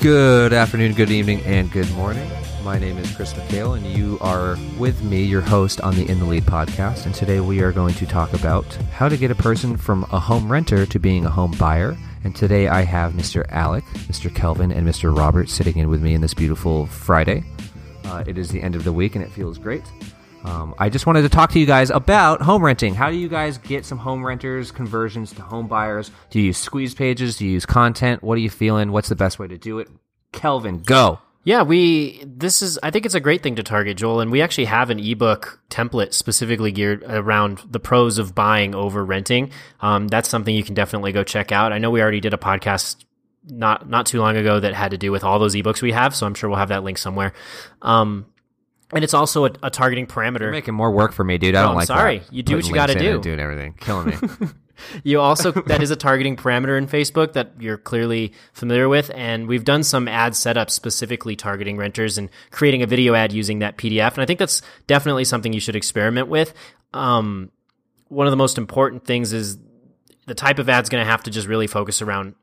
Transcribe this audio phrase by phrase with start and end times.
[0.00, 2.30] Good afternoon, good evening, and good morning.
[2.62, 6.20] My name is Chris McHale, and you are with me, your host on the In
[6.20, 7.04] the Lead podcast.
[7.04, 10.20] And today we are going to talk about how to get a person from a
[10.20, 11.96] home renter to being a home buyer.
[12.22, 13.44] And today I have Mr.
[13.48, 14.32] Alec, Mr.
[14.32, 15.14] Kelvin, and Mr.
[15.14, 17.42] Robert sitting in with me in this beautiful Friday.
[18.04, 19.82] Uh, it is the end of the week, and it feels great.
[20.44, 22.94] Um, I just wanted to talk to you guys about home renting.
[22.94, 26.10] How do you guys get some home renters conversions to home buyers?
[26.30, 27.36] Do you use squeeze pages?
[27.36, 28.22] Do you use content?
[28.22, 28.92] What are you feeling?
[28.92, 29.88] What's the best way to do it?
[30.32, 31.20] Kelvin, go.
[31.44, 34.42] Yeah, we this is I think it's a great thing to target Joel and we
[34.42, 39.50] actually have an ebook template specifically geared around the pros of buying over renting.
[39.80, 41.72] Um, that's something you can definitely go check out.
[41.72, 43.04] I know we already did a podcast
[43.48, 46.14] not not too long ago that had to do with all those ebooks we have,
[46.14, 47.32] so I'm sure we'll have that link somewhere.
[47.80, 48.26] Um,
[48.92, 50.40] and it's also a, a targeting parameter.
[50.40, 51.54] You're making more work for me, dude.
[51.54, 52.18] I don't Oh, I'm like sorry.
[52.18, 52.32] that.
[52.32, 53.20] You do what you gotta links in do.
[53.22, 53.74] Doing everything.
[53.80, 54.16] Killing me.
[55.02, 59.48] You also that is a targeting parameter in Facebook that you're clearly familiar with, and
[59.48, 63.76] we've done some ad setups specifically targeting renters and creating a video ad using that
[63.76, 64.12] PDF.
[64.12, 66.54] And I think that's definitely something you should experiment with.
[66.94, 67.50] Um,
[68.06, 69.58] one of the most important things is
[70.28, 72.36] the type of ad's going to have to just really focus around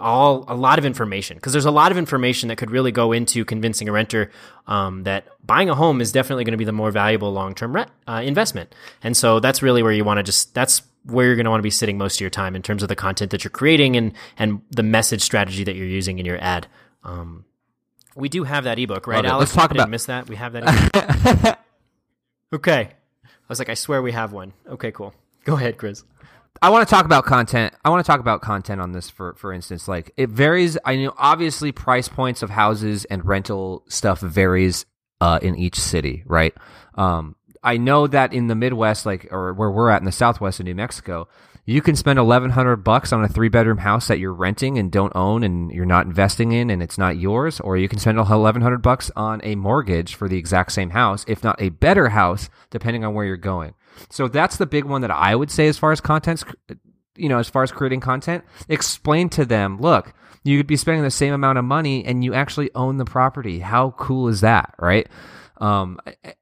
[0.00, 3.10] all a lot of information because there's a lot of information that could really go
[3.10, 4.30] into convincing a renter
[4.68, 7.90] um, that buying a home is definitely going to be the more valuable long-term rent,
[8.06, 8.72] uh, investment.
[9.02, 11.58] And so that's really where you want to just that's where you're going to want
[11.58, 13.96] to be sitting most of your time in terms of the content that you're creating
[13.96, 16.68] and and the message strategy that you're using in your ad.
[17.02, 17.44] Um,
[18.14, 19.24] we do have that ebook right.
[19.24, 19.40] Alex?
[19.50, 20.28] Let's talk I about- miss that.
[20.28, 21.58] We have that
[22.52, 22.90] okay.
[23.24, 24.52] I was like i swear we have one.
[24.68, 25.12] Okay cool.
[25.44, 26.04] Go ahead chris
[26.62, 27.74] I want to talk about content.
[27.84, 29.86] I want to talk about content on this for for instance.
[29.88, 30.78] Like it varies.
[30.84, 34.86] I know obviously price points of houses and rental stuff varies
[35.20, 36.54] uh, in each city, right?
[36.94, 40.60] Um, I know that in the Midwest, like or where we're at in the Southwest
[40.60, 41.28] of New Mexico,
[41.66, 44.92] you can spend eleven hundred bucks on a three bedroom house that you're renting and
[44.92, 48.18] don't own and you're not investing in and it's not yours, or you can spend
[48.18, 52.10] eleven hundred bucks on a mortgage for the exact same house, if not a better
[52.10, 53.74] house, depending on where you're going.
[54.10, 56.44] So that's the big one that I would say as far as content's
[57.16, 61.02] you know, as far as creating content, explain to them, look, you could be spending
[61.02, 63.60] the same amount of money and you actually own the property.
[63.60, 65.08] How cool is that, right?
[65.58, 65.98] Um,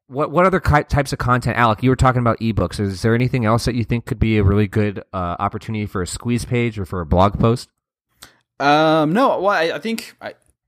[0.06, 1.82] what what other types of content, Alec?
[1.82, 2.80] You were talking about ebooks.
[2.80, 6.02] Is there anything else that you think could be a really good uh, opportunity for
[6.02, 7.68] a squeeze page or for a blog post?
[8.58, 10.16] Um, no, well, I, I think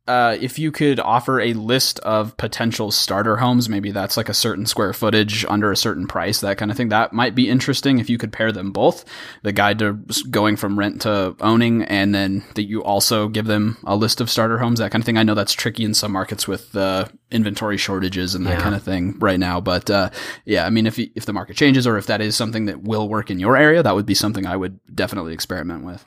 [0.07, 4.35] uh, if you could offer a list of potential starter homes, maybe that's like a
[4.35, 6.91] certain square footage under a certain price, that kind of thing.
[6.91, 9.05] That might be interesting if you could pair them both,
[9.43, 9.95] the guide to
[10.31, 14.29] going from rent to owning, and then that you also give them a list of
[14.31, 15.17] starter homes, that kind of thing.
[15.19, 18.61] I know that's tricky in some markets with uh, inventory shortages and that Yeah.
[18.63, 20.11] kind of thing right now, but uh,
[20.45, 23.09] yeah, I mean, if if the market changes or if that is something that will
[23.09, 26.05] work in your area, that would be something I would definitely experiment with.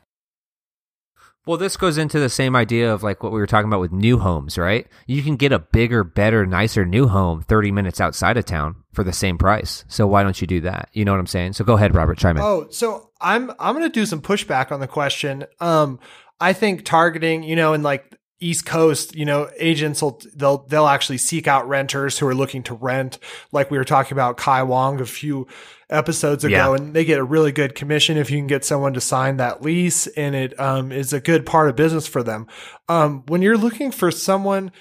[1.47, 3.93] Well, this goes into the same idea of like what we were talking about with
[3.93, 4.85] new homes, right?
[5.07, 9.03] You can get a bigger, better, nicer new home 30 minutes outside of town for
[9.03, 9.85] the same price.
[9.87, 10.89] So why don't you do that?
[10.91, 11.53] You know what I'm saying?
[11.53, 12.43] So go ahead, Robert, chime in.
[12.43, 15.45] Oh, so I'm I'm gonna do some pushback on the question.
[15.61, 15.99] Um,
[16.39, 20.87] I think targeting, you know, in like East Coast, you know, agents will they'll they'll
[20.87, 23.19] actually seek out renters who are looking to rent,
[23.51, 25.47] like we were talking about Kai Wong a few
[25.89, 26.75] episodes ago, Yeah.
[26.75, 29.61] and they get a really good commission if you can get someone to sign that
[29.61, 32.47] lease, and it um, is a good part of business for them.
[32.89, 34.71] Um, when you're looking for someone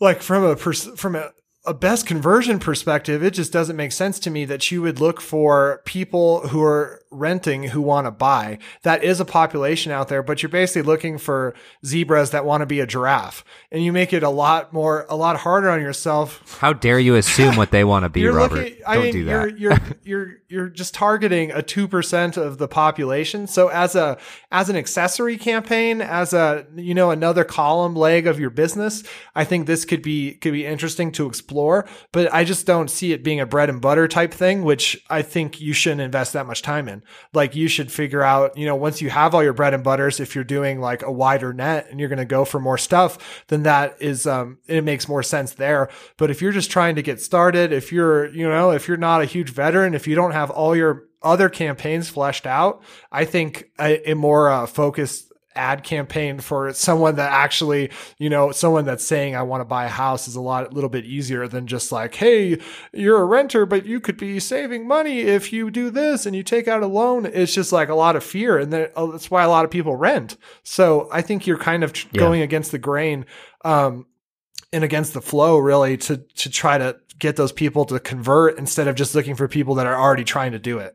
[0.00, 1.30] like from a pers- from a,
[1.66, 5.20] a best conversion perspective, it just doesn't make sense to me that you would look
[5.20, 8.58] for people who are renting who want to buy.
[8.82, 11.54] That is a population out there, but you're basically looking for
[11.84, 15.16] zebras that want to be a giraffe, and you make it a lot more a
[15.16, 18.56] lot harder on yourself How dare you assume what they want to be, Robert?
[18.56, 18.76] looking.
[18.86, 19.58] I Don't mean, do that.
[19.58, 23.46] you're you're you're you're just targeting a two percent of the population.
[23.46, 24.18] So as a
[24.50, 29.02] as an accessory campaign, as a you know another column leg of your business,
[29.34, 31.86] I think this could be could be interesting to explore.
[32.12, 35.22] But I just don't see it being a bread and butter type thing, which I
[35.22, 36.97] think you shouldn't invest that much time in.
[37.32, 40.20] Like you should figure out, you know, once you have all your bread and butters,
[40.20, 43.44] if you're doing like a wider net and you're going to go for more stuff,
[43.48, 45.88] then that is um it makes more sense there.
[46.16, 49.22] But if you're just trying to get started, if you're, you know, if you're not
[49.22, 53.70] a huge veteran, if you don't have all your other campaigns fleshed out, I think
[53.80, 59.04] a, a more uh, focused ad campaign for someone that actually, you know, someone that's
[59.04, 61.66] saying I want to buy a house is a lot, a little bit easier than
[61.66, 62.60] just like, hey,
[62.92, 66.42] you're a renter, but you could be saving money if you do this and you
[66.42, 67.26] take out a loan.
[67.26, 69.96] It's just like a lot of fear, and uh, that's why a lot of people
[69.96, 70.36] rent.
[70.62, 72.18] So I think you're kind of yeah.
[72.18, 73.26] going against the grain.
[73.64, 74.06] Um,
[74.72, 78.86] and against the flow really to to try to get those people to convert instead
[78.86, 80.94] of just looking for people that are already trying to do it.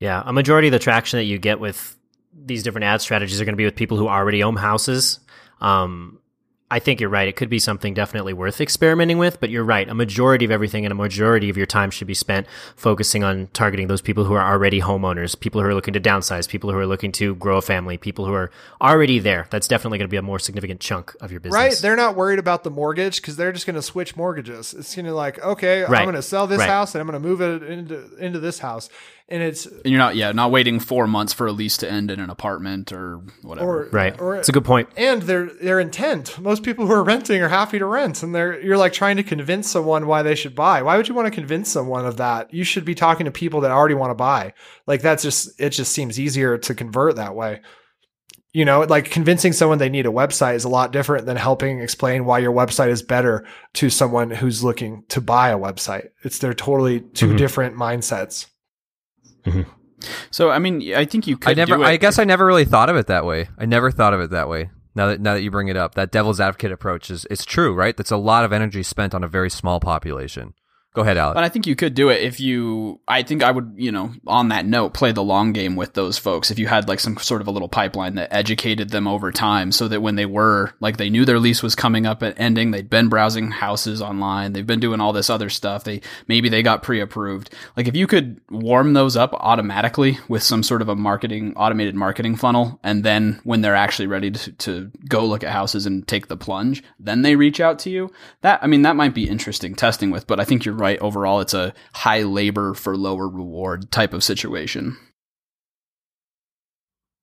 [0.00, 1.96] Yeah, a majority of the traction that you get with
[2.36, 5.20] these different ad strategies are going to be with people who already own houses.
[5.60, 6.18] Um,
[6.70, 7.28] I think you're right.
[7.28, 9.88] It could be something definitely worth experimenting with, but you're right.
[9.88, 13.48] A majority of everything and a majority of your time should be spent focusing on
[13.52, 16.78] targeting those people who are already homeowners, people who are looking to downsize, people who
[16.78, 19.46] are looking to grow a family, people who are already there.
[19.50, 21.54] That's definitely going to be a more significant chunk of your business.
[21.54, 21.78] Right.
[21.80, 24.74] They're not worried about the mortgage because they're just going to switch mortgages.
[24.74, 26.00] It's going to like, okay, right.
[26.00, 26.68] I'm going to sell this right.
[26.68, 28.88] house and I'm going to move it into, into this house
[29.28, 32.10] and it's and you're not yeah not waiting four months for a lease to end
[32.10, 33.84] in an apartment or whatever.
[33.84, 34.20] Or, right.
[34.20, 34.88] or, it's a good point.
[34.96, 36.38] And their their intent.
[36.38, 39.22] Most people who are renting are happy to rent and they're you're like trying to
[39.22, 40.82] convince someone why they should buy.
[40.82, 42.52] Why would you want to convince someone of that?
[42.52, 44.52] You should be talking to people that already want to buy.
[44.86, 47.62] Like that's just it just seems easier to convert that way.
[48.52, 51.80] You know like convincing someone they need a website is a lot different than helping
[51.80, 56.08] explain why your website is better to someone who's looking to buy a website.
[56.24, 57.36] It's they're totally 2 mm-hmm.
[57.36, 58.48] different mindsets
[59.44, 59.70] Mm-hmm.
[60.30, 61.50] So I mean, I think you could.
[61.50, 61.82] I never.
[61.82, 63.48] I guess I never really thought of it that way.
[63.58, 64.70] I never thought of it that way.
[64.94, 67.74] Now that now that you bring it up, that devil's advocate approach is it's true,
[67.74, 67.96] right?
[67.96, 70.54] That's a lot of energy spent on a very small population.
[70.94, 71.36] Go ahead, Alex.
[71.36, 73.00] And I think you could do it if you.
[73.08, 76.18] I think I would, you know, on that note, play the long game with those
[76.18, 76.52] folks.
[76.52, 79.72] If you had like some sort of a little pipeline that educated them over time,
[79.72, 82.70] so that when they were like they knew their lease was coming up and ending,
[82.70, 85.82] they'd been browsing houses online, they've been doing all this other stuff.
[85.82, 87.52] They maybe they got pre-approved.
[87.76, 91.96] Like if you could warm those up automatically with some sort of a marketing automated
[91.96, 96.06] marketing funnel, and then when they're actually ready to, to go look at houses and
[96.06, 98.12] take the plunge, then they reach out to you.
[98.42, 100.98] That I mean that might be interesting testing with, but I think you're right.
[101.00, 104.96] Overall, it's a high labor for lower reward type of situation.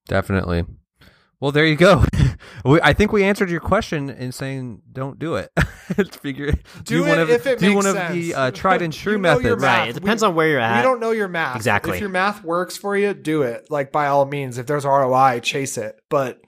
[0.07, 0.65] Definitely.
[1.39, 2.05] Well, there you go.
[2.65, 5.49] I think we answered your question in saying don't do it.
[6.11, 7.97] Figure do, do one of if it do one sense.
[7.97, 9.61] of the uh, tried and true methods.
[9.61, 9.89] Right.
[9.89, 10.77] It depends we, on where you're at.
[10.77, 11.55] We don't know your math.
[11.55, 11.95] Exactly.
[11.95, 13.71] If your math works for you, do it.
[13.71, 15.99] Like by all means, if there's ROI, chase it.
[16.09, 16.45] But it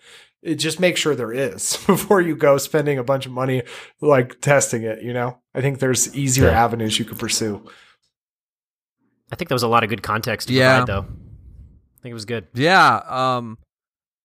[0.55, 3.63] just make sure there is before you go spending a bunch of money
[4.01, 5.37] like testing it you know?
[5.55, 6.63] I think there's easier yeah.
[6.63, 7.63] avenues you could pursue.
[9.31, 10.77] I think that was a lot of good context to yeah.
[10.77, 11.07] provide though.
[11.07, 12.47] I think it was good.
[12.53, 13.57] Yeah um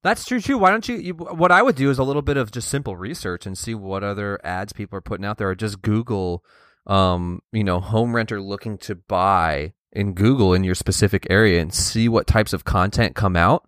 [0.05, 0.59] that's true too.
[0.59, 2.97] Why don't you, you what i would do is a little bit of just simple
[2.97, 5.50] research and see what other ads people are putting out there.
[5.50, 6.44] Or just google
[6.87, 11.73] um you know home renter looking to buy in google in your specific area and
[11.73, 13.68] see what types of content come out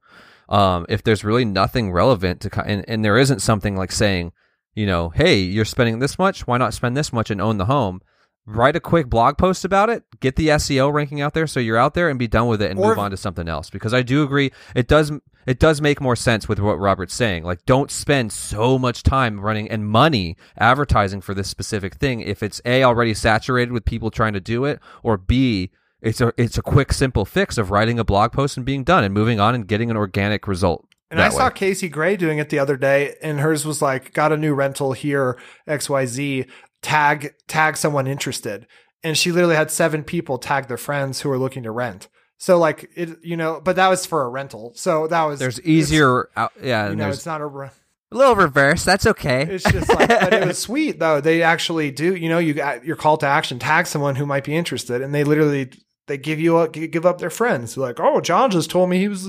[0.51, 4.33] um, if there's really nothing relevant to, and, and there isn't something like saying,
[4.75, 7.67] you know, hey, you're spending this much, why not spend this much and own the
[7.67, 8.01] home?
[8.47, 11.77] Write a quick blog post about it, get the SEO ranking out there so you're
[11.77, 13.71] out there and be done with it and or move on to something else.
[13.71, 15.13] Because I do agree, it does
[15.47, 17.45] it does make more sense with what Robert's saying.
[17.45, 22.43] Like, don't spend so much time running and money advertising for this specific thing if
[22.43, 25.71] it's a already saturated with people trying to do it, or b
[26.03, 29.05] it's a it's a quick, simple fix of writing a blog post and being done
[29.05, 30.87] and moving on and getting an organic result.
[31.11, 31.35] And I way.
[31.35, 34.55] saw Casey Gray doing it the other day, and hers was like, "Got a new
[34.55, 36.47] rental here, X Y Z.
[36.83, 38.67] Tag tag someone interested."
[39.03, 42.09] And she literally had seven people tag their friends who were looking to rent.
[42.39, 44.73] So like it, you know, but that was for a rental.
[44.75, 46.89] So that was there's easier, out, yeah.
[46.89, 47.47] You know, it's not a.
[47.47, 47.71] Re-
[48.13, 48.85] a little reverse.
[48.85, 49.43] That's okay.
[49.43, 51.21] It's just like, but it was sweet though.
[51.21, 52.15] They actually do.
[52.15, 53.59] You know, you got your call to action.
[53.59, 55.71] Tag someone who might be interested, and they literally
[56.11, 57.77] they give you a, give up their friends.
[57.77, 59.27] Like, oh, John just told me he was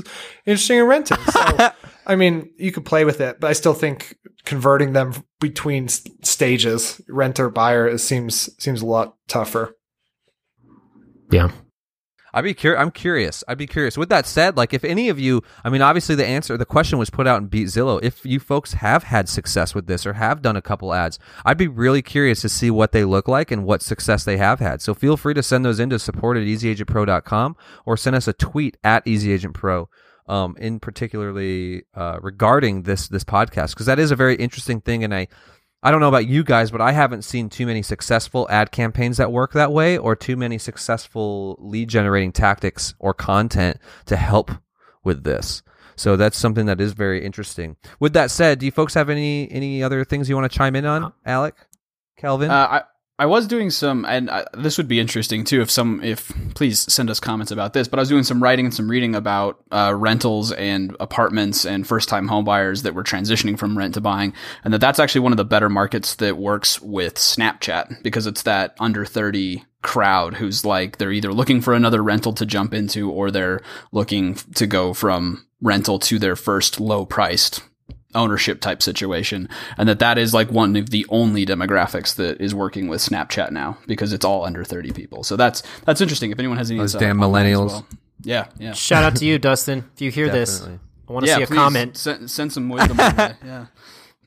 [0.47, 1.17] interested in renting.
[1.29, 1.71] So,
[2.07, 6.99] I mean, you could play with it, but I still think converting them between stages,
[7.07, 9.75] renter buyer, it seems seems a lot tougher.
[11.29, 11.51] Yeah.
[12.33, 12.81] I'd be curious.
[12.81, 13.43] I'm curious.
[13.47, 13.97] I'd be curious.
[13.97, 16.97] With that said, like if any of you, I mean, obviously the answer, the question
[16.97, 17.99] was put out in Beat Zillow.
[18.01, 21.57] If you folks have had success with this or have done a couple ads, I'd
[21.57, 24.81] be really curious to see what they look like and what success they have had.
[24.81, 28.33] So feel free to send those in to support at easyagentpro.com or send us a
[28.33, 29.87] tweet at easyagentpro.
[30.27, 35.03] Um, in particularly uh, regarding this this podcast because that is a very interesting thing,
[35.03, 35.27] and I
[35.83, 39.17] I don't know about you guys, but I haven't seen too many successful ad campaigns
[39.17, 44.51] that work that way or too many successful lead generating tactics or content to help
[45.03, 45.63] with this.
[45.95, 47.77] So that's something that is very interesting.
[47.99, 50.75] With that said, do you folks have any any other things you want to chime
[50.75, 51.55] in on, Alec,
[52.17, 52.51] Calvin?
[52.51, 52.83] Uh, I
[53.21, 55.61] I was doing some, and I, this would be interesting too.
[55.61, 57.87] If some, if please send us comments about this.
[57.87, 61.85] But I was doing some writing and some reading about uh, rentals and apartments and
[61.85, 65.37] first-time homebuyers that were transitioning from rent to buying, and that that's actually one of
[65.37, 70.97] the better markets that works with Snapchat because it's that under thirty crowd who's like
[70.97, 73.61] they're either looking for another rental to jump into or they're
[73.91, 77.61] looking to go from rental to their first low-priced
[78.13, 82.53] ownership type situation and that that is like one of the only demographics that is
[82.53, 85.23] working with Snapchat now because it's all under 30 people.
[85.23, 87.67] So that's that's interesting if anyone has any Those damn on that as millennials.
[87.67, 87.87] well.
[88.23, 88.73] Yeah, yeah.
[88.73, 89.89] Shout out to you, Dustin.
[89.95, 91.97] If you hear this, I want to yeah, see a comment.
[91.97, 92.97] Send, send some wisdom.
[93.43, 93.65] Yeah.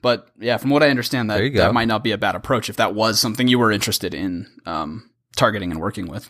[0.01, 1.61] But yeah, from what I understand that There you go.
[1.61, 4.45] that might not be a bad approach if that was something you were interested in
[4.67, 6.29] um, targeting and working with.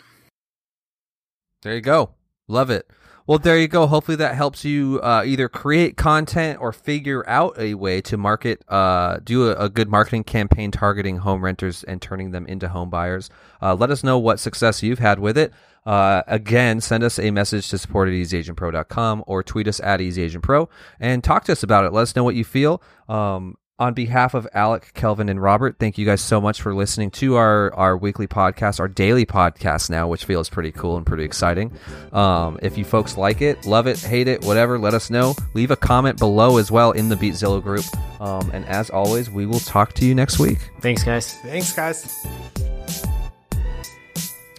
[1.62, 2.12] There you go.
[2.48, 2.88] Love it.
[3.28, 3.88] Well, there you go.
[3.88, 8.62] Hopefully that helps you uh, either create content or figure out a way to market,
[8.70, 12.92] uh, do a, a good marketing campaign targeting home renters and turning them into home
[12.92, 13.32] buyers.
[13.64, 15.52] Uh, let us know what success you've had with it.
[15.88, 20.68] Uh, again, send us a message to support at easyagentpro.com or tweet us at easyagentpro
[21.00, 21.94] and talk to us about it.
[21.94, 22.82] Let us know what you feel.
[23.10, 27.12] Um, on behalf of Alec, Kelvin, and Robert, thank you guys so much for listening
[27.12, 31.26] to our, our weekly podcast, our daily podcast now, which feels pretty cool and pretty
[31.26, 31.74] exciting.
[32.14, 35.36] Um, if you folks like it, love it, hate it, whatever, let us know.
[35.54, 37.84] Leave a comment below as well in the Beat Zillow group.
[38.22, 40.72] Um, and as always, we will talk to you next week.
[40.80, 41.34] Thanks, guys.
[41.40, 42.26] Thanks, guys.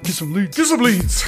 [0.03, 0.57] Get some leads.
[0.57, 1.25] Get some leads.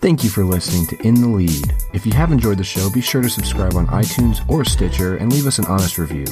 [0.00, 1.74] Thank you for listening to In the Lead.
[1.92, 5.32] If you have enjoyed the show, be sure to subscribe on iTunes or Stitcher and
[5.32, 6.26] leave us an honest review.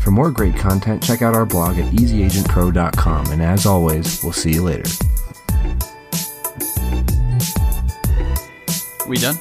[0.00, 3.26] For more great content, check out our blog at easyagentpro.com.
[3.26, 4.90] And as always, we'll see you later.
[9.06, 9.38] We done?